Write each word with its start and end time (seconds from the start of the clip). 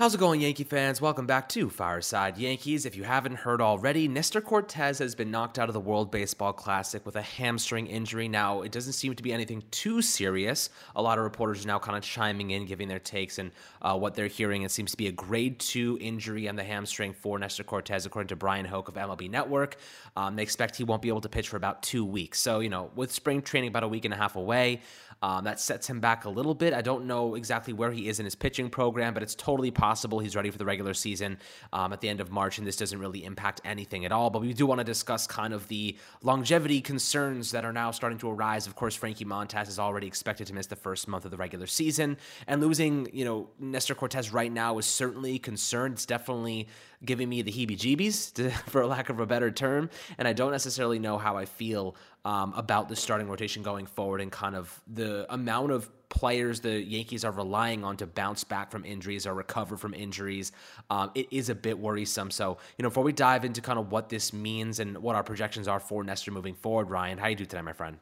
How's 0.00 0.14
it 0.14 0.18
going, 0.18 0.40
Yankee 0.40 0.64
fans? 0.64 0.98
Welcome 1.02 1.26
back 1.26 1.46
to 1.50 1.68
Fireside 1.68 2.38
Yankees. 2.38 2.86
If 2.86 2.96
you 2.96 3.02
haven't 3.02 3.34
heard 3.34 3.60
already, 3.60 4.08
Nestor 4.08 4.40
Cortes 4.40 4.98
has 4.98 5.14
been 5.14 5.30
knocked 5.30 5.58
out 5.58 5.68
of 5.68 5.74
the 5.74 5.80
World 5.80 6.10
Baseball 6.10 6.54
Classic 6.54 7.04
with 7.04 7.16
a 7.16 7.20
hamstring 7.20 7.86
injury. 7.86 8.26
Now, 8.26 8.62
it 8.62 8.72
doesn't 8.72 8.94
seem 8.94 9.14
to 9.14 9.22
be 9.22 9.30
anything 9.30 9.62
too 9.70 10.00
serious. 10.00 10.70
A 10.96 11.02
lot 11.02 11.18
of 11.18 11.24
reporters 11.24 11.66
are 11.66 11.68
now 11.68 11.78
kind 11.78 11.98
of 11.98 12.02
chiming 12.02 12.52
in, 12.52 12.64
giving 12.64 12.88
their 12.88 12.98
takes 12.98 13.36
and 13.36 13.50
uh, 13.82 13.94
what 13.94 14.14
they're 14.14 14.26
hearing. 14.26 14.62
It 14.62 14.70
seems 14.70 14.90
to 14.92 14.96
be 14.96 15.08
a 15.08 15.12
grade 15.12 15.58
two 15.58 15.98
injury 16.00 16.48
on 16.48 16.56
the 16.56 16.64
hamstring 16.64 17.12
for 17.12 17.38
Nestor 17.38 17.64
Cortes, 17.64 18.06
according 18.06 18.28
to 18.28 18.36
Bryan 18.36 18.64
Hoch 18.64 18.88
of 18.88 18.94
MLB 18.94 19.28
Network. 19.28 19.76
Um, 20.16 20.34
they 20.34 20.42
expect 20.42 20.76
he 20.76 20.84
won't 20.84 21.02
be 21.02 21.10
able 21.10 21.20
to 21.20 21.28
pitch 21.28 21.50
for 21.50 21.58
about 21.58 21.82
two 21.82 22.06
weeks. 22.06 22.40
So, 22.40 22.60
you 22.60 22.70
know, 22.70 22.90
with 22.94 23.12
spring 23.12 23.42
training 23.42 23.68
about 23.68 23.82
a 23.82 23.88
week 23.88 24.06
and 24.06 24.14
a 24.14 24.16
half 24.16 24.34
away, 24.34 24.80
um, 25.22 25.44
that 25.44 25.60
sets 25.60 25.86
him 25.86 26.00
back 26.00 26.24
a 26.24 26.30
little 26.30 26.54
bit. 26.54 26.72
I 26.72 26.82
don't 26.82 27.06
know 27.06 27.34
exactly 27.34 27.72
where 27.72 27.90
he 27.92 28.08
is 28.08 28.18
in 28.18 28.24
his 28.24 28.34
pitching 28.34 28.70
program, 28.70 29.14
but 29.14 29.22
it's 29.22 29.34
totally 29.34 29.70
possible 29.70 30.18
he's 30.18 30.36
ready 30.36 30.50
for 30.50 30.58
the 30.58 30.64
regular 30.64 30.94
season 30.94 31.38
um, 31.72 31.92
at 31.92 32.00
the 32.00 32.08
end 32.08 32.20
of 32.20 32.30
March, 32.30 32.58
and 32.58 32.66
this 32.66 32.76
doesn't 32.76 32.98
really 32.98 33.24
impact 33.24 33.60
anything 33.64 34.04
at 34.04 34.12
all. 34.12 34.30
But 34.30 34.42
we 34.42 34.52
do 34.52 34.66
want 34.66 34.78
to 34.78 34.84
discuss 34.84 35.26
kind 35.26 35.52
of 35.52 35.68
the 35.68 35.96
longevity 36.22 36.80
concerns 36.80 37.50
that 37.52 37.64
are 37.64 37.72
now 37.72 37.90
starting 37.90 38.18
to 38.18 38.30
arise. 38.30 38.66
Of 38.66 38.76
course, 38.76 38.94
Frankie 38.94 39.24
Montas 39.24 39.68
is 39.68 39.78
already 39.78 40.06
expected 40.06 40.46
to 40.46 40.54
miss 40.54 40.66
the 40.66 40.76
first 40.76 41.08
month 41.08 41.24
of 41.24 41.30
the 41.30 41.36
regular 41.36 41.66
season, 41.66 42.16
and 42.46 42.60
losing, 42.60 43.08
you 43.12 43.24
know, 43.24 43.48
Nestor 43.58 43.94
Cortes 43.94 44.32
right 44.32 44.52
now 44.52 44.78
is 44.78 44.86
certainly 44.86 45.38
concerned. 45.38 45.94
It's 45.94 46.06
definitely 46.06 46.68
giving 47.04 47.28
me 47.28 47.42
the 47.42 47.50
heebie 47.50 47.78
jeebies, 47.78 48.52
for 48.68 48.86
lack 48.86 49.08
of 49.08 49.20
a 49.20 49.26
better 49.26 49.50
term. 49.50 49.90
And 50.18 50.26
I 50.26 50.32
don't 50.32 50.52
necessarily 50.52 50.98
know 50.98 51.18
how 51.18 51.36
I 51.36 51.44
feel 51.44 51.96
um, 52.24 52.52
about 52.56 52.88
the 52.88 52.96
starting 52.96 53.28
rotation 53.28 53.62
going 53.62 53.86
forward 53.86 54.20
and 54.20 54.30
kind 54.30 54.54
of 54.54 54.80
the 54.86 55.32
amount 55.32 55.72
of 55.72 55.90
players 56.10 56.60
the 56.60 56.82
Yankees 56.82 57.24
are 57.24 57.30
relying 57.30 57.84
on 57.84 57.96
to 57.96 58.06
bounce 58.06 58.44
back 58.44 58.70
from 58.70 58.84
injuries 58.84 59.26
or 59.26 59.32
recover 59.32 59.76
from 59.76 59.94
injuries. 59.94 60.52
Um, 60.90 61.10
it 61.14 61.28
is 61.30 61.48
a 61.48 61.54
bit 61.54 61.78
worrisome. 61.78 62.30
So, 62.30 62.58
you 62.76 62.82
know, 62.82 62.88
before 62.90 63.04
we 63.04 63.12
dive 63.12 63.44
into 63.44 63.60
kind 63.60 63.78
of 63.78 63.90
what 63.90 64.08
this 64.08 64.32
means 64.32 64.80
and 64.80 64.98
what 64.98 65.16
our 65.16 65.22
projections 65.22 65.68
are 65.68 65.80
for 65.80 66.04
Nestor 66.04 66.32
moving 66.32 66.54
forward, 66.54 66.90
Ryan, 66.90 67.16
how 67.16 67.28
you 67.28 67.36
do 67.36 67.46
today, 67.46 67.62
my 67.62 67.72
friend? 67.72 67.98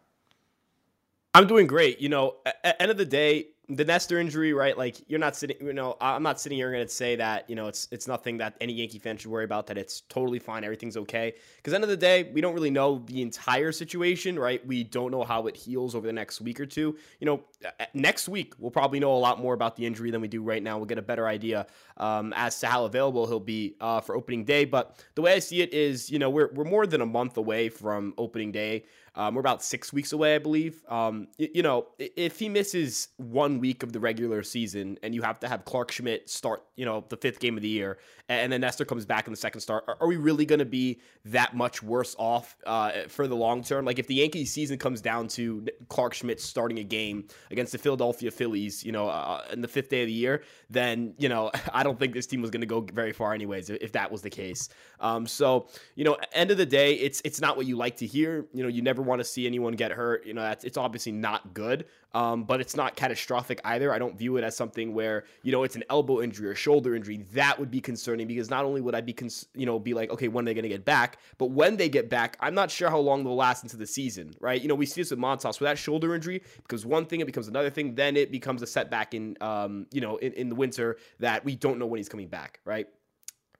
I'm 1.35 1.47
doing 1.47 1.67
great. 1.67 2.01
You 2.01 2.09
know, 2.09 2.37
at 2.65 2.81
end 2.81 2.91
of 2.91 2.97
the 2.97 3.05
day, 3.05 3.49
the 3.71 3.85
Nestor 3.85 4.19
injury, 4.19 4.55
right? 4.55 4.77
Like 4.79 4.97
you're 5.09 5.19
not 5.19 5.37
sitting, 5.37 5.57
you 5.61 5.75
know, 5.75 5.97
I'm 6.01 6.23
not 6.23 6.41
sitting 6.41 6.57
here 6.57 6.73
going 6.73 6.87
to 6.87 6.93
say 6.93 7.17
that, 7.17 7.49
you 7.51 7.55
know, 7.55 7.67
it's 7.67 7.87
it's 7.91 8.09
nothing 8.09 8.39
that 8.39 8.57
any 8.61 8.73
Yankee 8.73 8.99
fan 8.99 9.19
should 9.19 9.31
worry 9.31 9.45
about. 9.45 9.67
That 9.67 9.77
it's 9.77 10.01
totally 10.03 10.39
fine, 10.39 10.65
everything's 10.65 10.97
okay. 10.97 11.35
Because 11.57 11.75
end 11.75 11.85
of 11.85 11.91
the 11.91 11.97
day, 11.97 12.31
we 12.33 12.41
don't 12.41 12.55
really 12.55 12.71
know 12.71 13.03
the 13.07 13.21
entire 13.21 13.71
situation, 13.73 14.39
right? 14.39 14.67
We 14.67 14.85
don't 14.85 15.11
know 15.11 15.23
how 15.23 15.47
it 15.49 15.57
heals 15.57 15.95
over 15.95 16.07
the 16.07 16.13
next 16.15 16.41
week 16.41 16.61
or 16.61 16.67
two. 16.67 16.97
You 17.21 17.27
know, 17.27 17.43
next 17.93 18.29
week 18.29 18.55
we'll 18.59 18.71
probably 18.71 19.01
know 19.01 19.15
a 19.15 19.19
lot 19.19 19.39
more 19.39 19.53
about 19.53 19.77
the 19.77 19.85
injury 19.85 20.11
than 20.11 20.23
we 20.23 20.29
do 20.29 20.43
right 20.43 20.63
now. 20.63 20.79
We'll 20.79 20.87
get 20.87 20.99
a 20.99 21.03
better 21.03 21.27
idea 21.27 21.67
um, 21.99 22.33
as 22.37 22.59
to 22.61 22.69
how 22.69 22.87
available 22.87 23.27
he'll 23.27 23.39
be 23.39 23.77
uh, 23.81 24.01
for 24.01 24.17
opening 24.17 24.45
day. 24.45 24.65
But 24.65 25.05
the 25.15 25.21
way 25.21 25.35
I 25.35 25.41
see 25.41 25.61
it 25.61 25.75
is, 25.75 26.11
you 26.11 26.19
know, 26.19 26.31
we're 26.31 26.51
we're 26.55 26.65
more 26.65 26.87
than 26.87 27.03
a 27.03 27.07
month 27.07 27.37
away 27.37 27.69
from 27.69 28.15
opening 28.17 28.51
day. 28.51 28.85
Um, 29.15 29.35
we're 29.35 29.41
about 29.41 29.65
six 29.65 29.93
weeks 29.93 30.13
away, 30.13 30.37
I 30.37 30.39
believe. 30.39 30.85
Um, 30.89 31.27
you 31.39 31.63
know, 31.63 31.89
if 31.99 32.39
he 32.39 32.49
misses 32.49 33.09
one 33.17 33.58
week 33.59 33.83
of 33.83 33.93
the 33.93 34.01
regular 34.01 34.43
season 34.43 34.99
and 35.03 35.15
you 35.15 35.23
have 35.23 35.41
to 35.41 35.49
have 35.49 35.65
Clarke 35.65 35.93
Schmidt 35.93 36.29
start, 36.29 36.65
you 36.77 36.85
know, 36.85 37.05
the 37.09 37.17
fifth 37.17 37.41
game 37.41 37.57
of 37.57 37.63
the 37.63 37.69
year, 37.69 37.99
and 38.29 38.53
then 38.53 38.61
Nestor 38.61 38.85
comes 38.85 39.07
back 39.07 39.27
in 39.27 39.33
the 39.33 39.37
second 39.37 39.61
start, 39.61 39.85
are, 39.89 39.97
are 40.01 40.07
we 40.07 40.17
really 40.17 40.45
going 40.45 40.59
to 40.59 40.67
be 40.67 41.01
that 41.27 41.57
much 41.57 41.83
worse 41.83 42.15
off 42.19 42.57
uh, 42.67 42.93
for 43.09 43.27
the 43.27 43.35
long 43.35 43.63
term? 43.63 43.85
Like 43.85 43.99
if 43.99 44.07
the 44.07 44.17
Yankees 44.17 44.53
season 44.53 44.79
comes 44.79 45.01
down 45.01 45.29
to 45.29 45.67
Clarke 45.89 46.15
Schmidt 46.15 46.41
starting 46.41 46.79
a 46.79 46.85
game 46.85 47.29
against 47.51 47.73
the 47.73 47.79
Philadelphia 47.79 48.31
Phillies, 48.31 48.85
you 48.85 48.93
know, 48.93 49.09
uh, 49.09 49.45
in 49.53 49.61
the 49.61 49.69
fifth 49.69 49.89
day 49.89 50.03
of 50.03 50.07
the 50.07 50.13
year, 50.13 50.43
then 50.71 51.15
you 51.19 51.29
know 51.29 51.51
I 51.73 51.83
don't 51.83 51.99
think 51.99 52.13
this 52.15 52.27
team 52.27 52.43
was 52.43 52.51
going 52.51 52.61
to 52.61 52.67
go 52.67 52.81
very 52.81 53.13
far 53.13 53.33
anyways 53.33 53.71
if 53.71 53.93
that 53.93 54.11
was 54.11 54.23
the 54.23 54.31
case. 54.31 54.69
Um, 55.01 55.27
so 55.27 55.69
you 55.95 56.05
know, 56.05 56.17
end 56.33 56.51
of 56.51 56.59
the 56.59 56.67
day, 56.67 56.95
it's 56.95 57.21
it's 57.25 57.41
not 57.41 57.57
what 57.57 57.67
you 57.67 57.77
like 57.77 57.97
to 57.99 58.07
hear. 58.07 58.47
You 58.53 58.63
know, 58.63 58.69
you 58.69 58.83
never 58.83 59.03
want 59.03 59.21
to 59.21 59.25
see 59.25 59.47
anyone 59.47 59.75
get 59.75 59.93
hurt. 59.93 60.27
You 60.27 60.35
know, 60.35 60.43
that's 60.43 60.65
it's 60.65 60.77
obviously 60.77 61.13
not 61.13 61.55
good, 61.55 61.87
um, 62.15 62.45
but 62.45 62.61
it's 62.61 62.75
not 62.75 62.97
catastrophic 62.97 63.61
either. 63.65 63.93
I 63.93 63.99
don't 63.99 64.17
view 64.17 64.37
it 64.39 64.45
as 64.45 64.57
something 64.57 64.95
where 64.95 65.25
you 65.43 65.53
know 65.53 65.63
it's 65.63 65.77
an 65.77 65.85
elbow 65.91 66.23
injury 66.23 66.49
or 66.49 66.55
shoulder 66.55 66.95
injury. 66.95 67.19
That 67.35 67.59
would 67.59 67.71
be 67.71 67.81
concerning 67.81 68.27
because 68.27 68.49
not 68.49 68.65
only 68.65 68.81
would 68.81 68.95
I 68.95 69.01
be 69.03 69.13
cons- 69.13 69.47
you 69.55 69.67
know 69.67 69.79
be 69.79 69.95
like, 69.95 70.11
okay, 70.11 70.29
when 70.29 70.45
are 70.45 70.47
they 70.47 70.55
going 70.55 70.63
to 70.63 70.69
get 70.69 70.85
back? 70.85 71.19
But 71.37 71.51
when 71.51 71.77
they 71.77 71.89
get 71.89 72.09
back, 72.09 72.37
I'm 72.41 72.55
not 72.55 72.71
sure 72.71 72.89
how 72.89 72.99
long 72.99 73.25
they'll 73.25 73.37
last 73.37 73.63
into 73.63 73.77
the 73.77 73.87
season, 73.87 74.35
right? 74.41 74.61
You 74.61 74.69
know, 74.69 74.75
we 74.75 74.87
see 74.87 75.03
this 75.03 75.11
with 75.11 75.21
Montas 75.21 75.61
with 75.61 75.69
that 75.69 75.79
shoulder 75.79 76.15
injury 76.15 76.43
because 76.63 76.87
one 76.87 77.05
thing 77.05 77.21
it 77.21 77.27
becomes 77.27 77.49
another 77.49 77.71
thing, 77.71 77.95
then 77.95 78.17
it 78.17 78.33
becomes 78.33 78.63
a 78.63 78.67
setback 78.67 79.13
in 79.13 79.37
um, 79.41 79.87
you 79.93 80.01
know 80.01 80.17
in, 80.17 80.33
in 80.33 80.49
the 80.49 80.55
winter 80.55 80.97
that 81.21 81.45
we 81.45 81.57
don't 81.57 81.79
know 81.79 81.87
when 81.87 81.99
he's 81.99 82.09
coming 82.09 82.29
back, 82.29 82.61
right? 82.65 82.87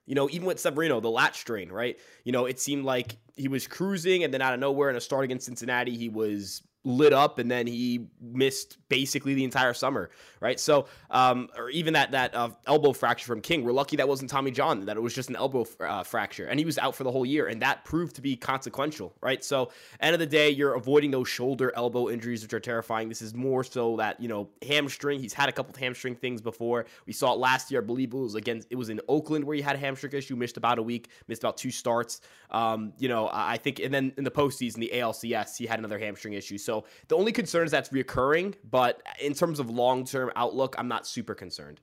You 0.07 0.15
know, 0.15 0.27
even 0.31 0.47
with 0.47 0.59
Severino, 0.59 0.99
the 0.99 1.09
lat 1.09 1.35
strain, 1.35 1.71
right? 1.71 1.99
You 2.23 2.31
know, 2.31 2.45
it 2.45 2.59
seemed 2.59 2.83
like 2.83 3.17
he 3.35 3.47
was 3.47 3.67
cruising 3.67 4.23
and 4.23 4.33
then 4.33 4.41
out 4.41 4.55
of 4.55 4.59
nowhere 4.59 4.89
in 4.89 4.95
a 4.95 5.01
start 5.01 5.23
against 5.23 5.45
Cincinnati, 5.45 5.95
he 5.95 6.09
was 6.09 6.63
lit 6.83 7.11
up 7.11 7.39
and 7.39 7.51
then 7.51 7.67
he 7.67 8.07
missed 8.21 8.77
basically 8.87 9.33
the 9.33 9.43
entire 9.43 9.73
summer 9.73 10.09
right? 10.39 10.59
So 10.59 10.85
um, 11.11 11.49
or 11.57 11.69
even 11.69 11.93
that 11.93 12.11
that 12.11 12.33
uh, 12.33 12.49
elbow 12.65 12.93
fracture 12.93 13.25
from 13.25 13.41
king 13.41 13.63
we're 13.63 13.73
lucky 13.73 13.97
that 13.97 14.07
wasn't 14.07 14.29
tommy 14.29 14.51
john 14.51 14.85
that 14.85 14.95
it 14.95 15.01
was 15.01 15.13
just 15.13 15.29
an 15.29 15.35
elbow 15.35 15.65
uh, 15.81 16.03
fracture 16.03 16.45
and 16.45 16.57
he 16.59 16.65
was 16.65 16.77
out 16.77 16.95
for 16.95 17.03
the 17.03 17.11
whole 17.11 17.25
year 17.25 17.47
and 17.47 17.61
that 17.61 17.83
proved 17.83 18.15
to 18.15 18.21
be 18.21 18.35
consequential 18.35 19.13
right? 19.21 19.43
So 19.43 19.71
end 19.99 20.13
of 20.13 20.19
the 20.19 20.25
day 20.25 20.49
you're 20.49 20.75
avoiding 20.75 21.11
those 21.11 21.27
shoulder 21.27 21.73
elbow 21.75 22.09
injuries 22.09 22.41
which 22.43 22.53
are 22.53 22.59
terrifying. 22.59 23.09
This 23.09 23.21
is 23.21 23.33
more 23.33 23.63
so 23.63 23.97
that 23.97 24.19
you 24.21 24.29
know 24.29 24.49
hamstring 24.65 25.19
he's 25.19 25.33
had 25.33 25.49
a 25.49 25.51
couple 25.51 25.71
of 25.71 25.77
hamstring 25.77 26.15
things 26.15 26.41
before. 26.41 26.85
We 27.05 27.13
saw 27.13 27.33
it 27.33 27.39
last 27.39 27.71
year 27.71 27.81
i 27.81 27.85
believe 27.85 28.13
it 28.13 28.17
was 28.17 28.35
against 28.35 28.67
it 28.71 28.75
was 28.75 28.89
in 28.89 29.01
oakland 29.09 29.43
where 29.43 29.55
he 29.55 29.61
had 29.61 29.75
a 29.75 29.79
hamstring 29.79 30.13
issue 30.13 30.35
missed 30.35 30.57
about 30.57 30.79
a 30.79 30.83
week 30.83 31.09
missed 31.27 31.43
about 31.43 31.57
two 31.57 31.71
starts. 31.71 32.21
Um, 32.51 32.93
you 32.97 33.09
know 33.09 33.29
i 33.31 33.57
think 33.57 33.79
and 33.79 33.93
then 33.93 34.13
in 34.17 34.23
the 34.23 34.31
postseason 34.31 34.75
the 34.75 34.91
alcs 34.93 35.57
he 35.57 35.65
had 35.65 35.79
another 35.79 35.99
hamstring 35.99 36.33
issue. 36.33 36.57
So 36.57 36.68
so 36.69 36.83
the 37.07 37.17
only 37.17 37.31
concern 37.31 37.65
is 37.65 37.71
that's 37.71 37.89
reoccurring, 37.89 38.53
but 38.69 39.01
in 39.19 39.33
terms 39.33 39.59
of 39.59 39.71
long 39.71 40.05
term 40.05 40.31
outlook, 40.35 40.75
I'm 40.77 40.87
not 40.87 41.07
super 41.07 41.33
concerned. 41.33 41.81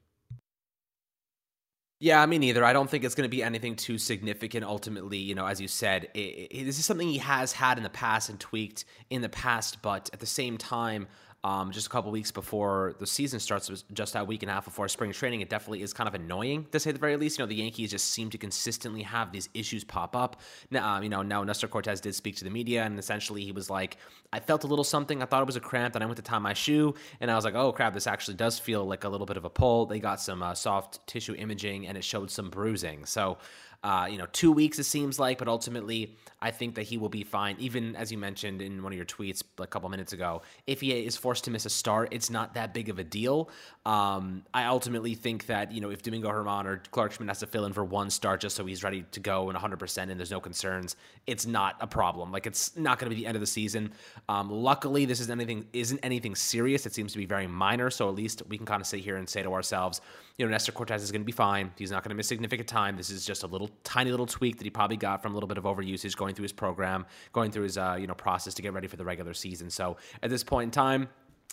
Yeah, 1.99 2.25
me 2.27 2.39
neither. 2.39 2.65
I 2.65 2.73
don't 2.73 2.89
think 2.89 3.03
it's 3.03 3.17
going 3.17 3.29
to 3.29 3.37
be 3.37 3.43
anything 3.43 3.75
too 3.75 3.99
significant. 3.99 4.65
Ultimately, 4.65 5.19
you 5.19 5.35
know, 5.35 5.47
as 5.47 5.61
you 5.61 5.67
said, 5.67 6.09
it, 6.15 6.19
it, 6.19 6.65
this 6.65 6.79
is 6.79 6.85
something 6.85 7.09
he 7.09 7.19
has 7.19 7.51
had 7.53 7.79
in 7.79 7.83
the 7.83 7.91
past 7.91 8.29
and 8.29 8.39
tweaked 8.39 8.85
in 9.11 9.23
the 9.23 9.29
past, 9.29 9.83
but 9.83 10.09
at 10.13 10.21
the 10.21 10.27
same 10.27 10.57
time, 10.57 11.09
um, 11.47 11.71
just 11.71 11.87
a 11.87 11.91
couple 11.91 12.11
weeks 12.11 12.33
before 12.33 12.97
the 12.99 13.07
season 13.07 13.39
starts, 13.39 13.85
just 13.93 14.15
that 14.15 14.27
week 14.27 14.43
and 14.43 14.51
a 14.51 14.55
half 14.55 14.65
before 14.65 14.89
spring 14.89 15.13
training, 15.13 15.43
it 15.43 15.49
definitely 15.49 15.81
is 15.81 15.93
kind 15.93 16.09
of 16.09 16.15
annoying 16.17 16.67
to 16.73 16.81
say 16.81 16.91
the 16.91 16.99
very 16.99 17.17
least. 17.17 17.39
You 17.39 17.45
know, 17.45 17.47
the 17.47 17.55
Yankees 17.55 17.93
just 17.93 18.11
seem 18.11 18.31
to 18.31 18.39
consistently 18.39 19.03
have 19.03 19.31
these 19.31 19.49
issues 19.55 19.85
pop 19.85 20.17
up. 20.17 20.41
Now, 20.73 20.97
um, 20.97 21.05
you 21.05 21.09
know, 21.09 21.23
now 21.23 21.45
Nestor 21.45 21.69
Cortes 21.69 22.01
did 22.01 22.17
speak 22.17 22.35
to 22.39 22.45
the 22.45 22.51
media, 22.51 22.83
and 22.83 22.99
essentially 22.99 23.45
he 23.45 23.53
was 23.53 23.71
like, 23.71 23.97
"I 24.33 24.41
felt 24.41 24.65
a 24.65 24.67
little 24.67 24.85
something. 24.85 25.23
I 25.23 25.27
thought 25.27 25.41
it 25.41 25.47
was 25.47 25.55
a 25.55 25.61
cramp. 25.61 25.95
and 25.95 26.03
I 26.03 26.07
went 26.09 26.17
to 26.17 26.23
tie 26.23 26.41
my 26.41 26.53
shoe, 26.53 26.97
and 27.21 27.31
I 27.31 27.37
was 27.37 27.45
like, 27.45 27.55
oh 27.55 27.71
crap, 27.71 27.95
this 27.95 28.09
actually 28.09 28.35
does 28.35 28.59
feel 28.59 28.85
like 28.85 29.05
a 29.05 29.09
little 29.09 29.27
bit 29.27 29.37
of 29.37 29.45
a 29.45 29.51
pull." 29.51 29.87
They 29.87 30.01
got 30.01 30.21
some 30.21 30.43
uh, 30.43 30.55
soft 30.55 31.07
tissue 31.07 31.37
imaging, 31.37 31.87
and 31.87 31.97
it 31.97 32.03
showed 32.03 32.29
some 32.29 32.51
bruising. 32.51 33.07
So 33.07 33.39
uh, 33.87 34.05
you 34.07 34.19
know, 34.19 34.27
two 34.33 34.51
weeks 34.51 34.81
it 34.81 34.85
seems 34.85 35.17
like, 35.21 35.39
but 35.39 35.47
ultimately, 35.47 36.17
I 36.43 36.51
think 36.51 36.75
that 36.75 36.83
he 36.83 36.99
will 36.99 37.09
be 37.09 37.23
fine. 37.23 37.55
Even 37.61 37.95
as 37.95 38.11
you 38.11 38.19
mentioned 38.19 38.61
in 38.61 38.83
one 38.83 38.93
of 38.93 38.97
your 38.97 39.07
tweets 39.07 39.45
a 39.59 39.67
couple 39.67 39.89
minutes 39.89 40.13
ago, 40.13 40.43
if 40.67 40.81
he 40.81 40.91
is 40.91 41.17
forced 41.17 41.45
to 41.45 41.53
miss 41.53 41.67
a 41.67 41.71
start, 41.71 42.09
it's 42.11 42.29
not 42.29 42.55
that 42.55 42.75
big 42.75 42.89
of 42.89 42.99
a 42.99 43.05
deal. 43.05 43.49
Um, 43.85 44.43
I 44.53 44.65
ultimately 44.65 45.15
think 45.15 45.47
that 45.47 45.71
you 45.71 45.81
know, 45.81 45.91
if 45.91 46.03
Domingo 46.03 46.29
Germán 46.29 46.65
or 46.65 46.83
Clarke 46.91 47.13
Schmidt 47.13 47.29
has 47.29 47.39
to 47.39 47.47
fill 47.47 47.65
in 47.65 47.73
for 47.73 47.85
one 47.85 48.11
start 48.11 48.41
just 48.41 48.57
so 48.57 48.67
he's 48.67 48.83
ready 48.83 49.05
to 49.13 49.21
go 49.21 49.43
and 49.43 49.55
100 49.55 49.79
percent 49.79 50.11
and 50.11 50.19
there's 50.19 50.33
no 50.33 50.41
concerns, 50.41 50.97
it's 51.29 51.47
not 51.47 51.77
a 51.79 51.87
problem. 51.87 52.33
Like 52.33 52.47
it's 52.49 52.77
not 52.77 52.99
going 52.99 53.09
to 53.09 53.15
be 53.15 53.23
the 53.23 53.29
end 53.29 53.37
of 53.37 53.41
the 53.41 53.47
season. 53.47 53.93
Um, 54.29 54.51
luckily, 54.51 55.05
this 55.05 55.21
is 55.21 55.31
anything 55.31 55.65
isn't 55.73 56.01
anything 56.03 56.35
serious. 56.35 56.87
It 56.87 56.93
seems 56.93 57.13
to 57.13 57.19
be 57.19 57.27
very 57.27 57.47
minor, 57.47 57.91
so 57.91 58.09
at 58.09 58.17
least 58.17 58.43
we 58.49 58.57
can 58.57 58.67
kind 58.67 58.81
of 58.81 58.89
sit 58.89 58.99
here 58.99 59.17
and 59.17 59.29
say 59.29 59.45
to 59.45 59.53
ourselves, 59.53 60.01
you 60.39 60.45
know, 60.45 60.51
Nestor 60.51 60.73
Cortes 60.73 61.03
is 61.03 61.13
going 61.13 61.23
to 61.23 61.27
be 61.27 61.33
fine. 61.33 61.73
He's 61.79 61.93
not 61.93 62.03
going 62.03 62.11
to 62.11 62.17
miss 62.17 62.29
significant 62.29 62.69
time. 62.69 62.97
This 62.97 63.11
is 63.11 63.25
just 63.25 63.43
a 63.43 63.47
little 63.47 63.71
tiny 63.85 64.11
little 64.11 64.27
tweak 64.27 64.59
that 64.59 64.65
he 64.65 64.71
probably 64.71 64.97
got 64.97 65.23
from 65.23 65.33
a 65.33 65.35
little 65.35 65.49
bit 65.49 65.59
of 65.59 65.65
overusage 65.65 66.17
going 66.17 66.35
through 66.35 66.45
his 66.45 66.53
program, 66.53 67.07
going 67.33 67.51
through 67.51 67.65
his 67.65 67.79
uh, 67.79 67.97
you 67.99 68.07
know 68.07 68.15
process 68.15 68.55
to 68.55 68.63
get 68.63 68.73
ready 68.73 68.87
for 68.87 68.97
the 68.97 69.05
regular 69.05 69.35
season. 69.35 69.71
So 69.71 69.97
at 70.23 70.31
this 70.31 70.45
point 70.45 70.69
in 70.69 70.71
time, 70.71 71.09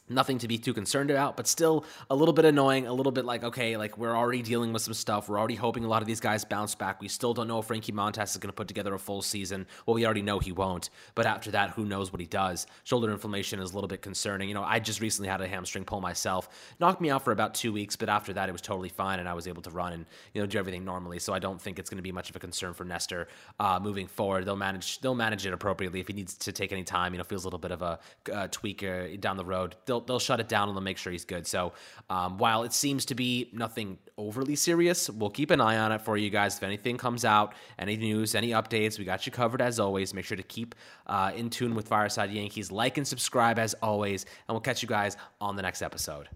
nothing 0.10 0.38
to 0.40 0.48
be 0.48 0.58
too 0.58 0.74
concerned 0.74 1.10
about, 1.10 1.38
but 1.38 1.48
still 1.48 1.86
a 2.10 2.16
little 2.16 2.34
bit 2.34 2.46
annoying, 2.46 2.88
a 2.88 2.94
little 2.94 3.12
bit 3.12 3.26
like, 3.26 3.44
okay, 3.44 3.78
like 3.78 3.98
we're 3.98 4.16
already 4.16 4.42
dealing 4.42 4.74
with 4.74 4.82
some 4.82 4.94
stuff. 4.94 5.30
We're 5.30 5.40
already 5.40 5.56
hoping 5.56 5.86
a 5.86 5.88
lot 5.88 6.02
of 6.02 6.08
these 6.08 6.20
guys 6.20 6.44
bounce 6.44 6.76
back. 6.76 7.02
We 7.02 7.08
still 7.08 7.34
don't 7.34 7.48
know 7.48 7.60
if 7.60 7.66
Frankie 7.66 7.92
Montas 7.92 8.32
is 8.32 8.38
going 8.38 8.50
to 8.50 8.56
put 8.56 8.68
together 8.68 8.94
a 8.94 9.00
full 9.00 9.22
season. 9.22 9.66
Well, 9.86 9.94
we 9.94 10.06
already 10.06 10.22
know 10.22 10.40
he 10.40 10.52
won't, 10.52 10.90
but 11.16 11.26
after 11.26 11.52
that, 11.52 11.72
who 11.72 11.86
knows 11.86 12.12
what 12.12 12.20
he 12.20 12.28
does? 12.28 12.68
Shoulder 12.84 13.12
inflammation 13.12 13.60
is 13.60 13.72
a 13.72 13.74
little 13.74 13.88
bit 13.88 14.02
concerning. 14.02 14.50
You 14.50 14.56
know, 14.56 14.64
I 14.64 14.80
just 14.80 15.00
recently 15.00 15.30
had 15.30 15.42
a 15.42 15.48
hamstring 15.48 15.86
pull 15.86 16.02
myself, 16.02 16.50
knocked 16.80 17.02
me 17.02 17.10
out 17.10 17.24
for 17.24 17.32
about 17.32 17.54
two 17.54 17.72
weeks, 17.72 17.96
but 17.96 18.10
after 18.10 18.34
that, 18.34 18.50
it 18.50 18.52
was 18.52 18.62
totally 18.62 18.90
fine 18.90 19.20
and 19.20 19.30
I 19.30 19.34
was 19.34 19.48
able 19.48 19.62
to 19.64 19.72
run 19.72 19.94
and, 19.94 20.06
you 20.34 20.42
know, 20.42 20.48
do 20.48 20.58
everything 20.58 20.84
normally. 20.84 21.20
So 21.20 21.34
I 21.34 21.40
don't 21.40 21.62
think 21.62 21.80
it's 21.80 21.90
going 21.90 21.98
to 21.98 22.04
be 22.04 22.12
much 22.12 22.30
of 22.30 22.36
a 22.36 22.40
concern 22.40 22.74
for 22.74 22.84
Nestor 22.84 23.28
uh, 23.60 23.80
moving 23.82 24.08
forward. 24.08 24.46
They'll 24.46 24.56
manage, 24.56 25.00
they'll 25.00 25.16
manage 25.16 25.46
it 25.46 25.54
appropriately. 25.54 26.00
If 26.02 26.08
he 26.08 26.14
needs 26.14 26.36
to 26.38 26.52
take 26.52 26.72
any 26.72 26.84
time, 26.84 27.14
you 27.14 27.20
know, 27.20 27.24
feels 27.24 27.46
a 27.46 27.48
little 27.48 27.60
bit 27.60 27.72
of 27.72 27.82
a 27.82 28.00
uh, 28.32 28.48
tweak 28.52 28.84
uh, 28.84 29.08
down 29.20 29.38
the 29.38 29.46
road, 29.46 29.76
they'll 29.94 30.02
they'll 30.02 30.20
shut 30.20 30.40
it 30.40 30.48
down 30.48 30.68
and 30.68 30.76
they'll 30.76 30.84
make 30.84 30.98
sure 30.98 31.12
he's 31.12 31.26
good. 31.26 31.46
So 31.46 31.74
um, 32.10 32.38
while 32.38 32.64
it 32.64 32.74
seems 32.74 33.06
to 33.06 33.16
be 33.16 33.50
nothing 33.54 33.98
overly 34.18 34.56
serious, 34.56 35.10
we'll 35.10 35.30
keep 35.30 35.52
an 35.52 35.62
eye 35.62 35.78
on 35.78 35.92
it 35.92 36.02
for 36.02 36.18
you 36.18 36.30
guys. 36.30 36.58
If 36.58 36.64
anything 36.64 36.98
comes 36.98 37.26
out, 37.26 37.54
any 37.80 37.98
news, 37.98 38.36
any 38.36 38.50
updates, 38.50 38.98
we 38.98 39.06
got 39.06 39.26
you 39.26 39.32
covered 39.32 39.62
as 39.62 39.80
always. 39.80 40.14
Make 40.14 40.26
sure 40.26 40.38
to 40.38 40.44
keep 40.44 40.76
uh, 41.08 41.32
in 41.36 41.50
tune 41.50 41.76
with 41.76 41.88
Fireside 41.88 42.32
Yankees. 42.32 42.72
Like 42.72 42.98
and 42.98 43.08
subscribe 43.08 43.60
as 43.60 43.74
always, 43.82 44.24
and 44.24 44.54
we'll 44.54 44.62
catch 44.62 44.82
you 44.82 44.90
guys 44.90 45.18
on 45.40 45.56
the 45.56 45.62
next 45.62 45.82
episode. 45.82 46.30